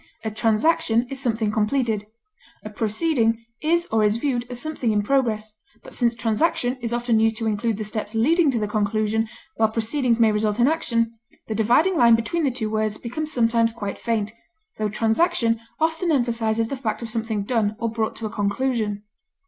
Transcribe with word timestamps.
A 0.23 0.31
transaction 0.31 1.05
is 1.11 1.19
something 1.19 1.51
completed; 1.51 2.07
a 2.65 2.71
proceeding 2.71 3.45
is 3.61 3.85
or 3.91 4.03
is 4.03 4.17
viewed 4.17 4.47
as 4.49 4.59
something 4.59 4.91
in 4.91 5.03
progress; 5.03 5.53
but 5.83 5.93
since 5.93 6.15
transaction 6.15 6.77
is 6.81 6.91
often 6.91 7.19
used 7.19 7.37
to 7.37 7.45
include 7.45 7.77
the 7.77 7.83
steps 7.83 8.15
leading 8.15 8.49
to 8.49 8.57
the 8.57 8.67
conclusion, 8.67 9.29
while 9.57 9.69
proceedings 9.69 10.19
may 10.19 10.31
result 10.31 10.59
in 10.59 10.67
action, 10.67 11.19
the 11.45 11.53
dividing 11.53 11.97
line 11.97 12.15
between 12.15 12.43
the 12.43 12.49
two 12.49 12.67
words 12.67 12.97
becomes 12.97 13.31
sometimes 13.31 13.71
quite 13.73 13.99
faint, 13.99 14.31
tho 14.79 14.89
transaction 14.89 15.61
often 15.79 16.11
emphasizes 16.11 16.69
the 16.69 16.75
fact 16.75 17.03
of 17.03 17.09
something 17.11 17.43
done, 17.43 17.75
or 17.77 17.87
brought 17.87 18.15
to 18.15 18.25
a 18.25 18.29
conclusion. 18.31 19.03